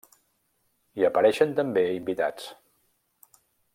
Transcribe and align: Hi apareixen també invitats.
Hi 0.99 1.05
apareixen 1.09 1.53
també 1.59 1.83
invitats. 1.99 2.49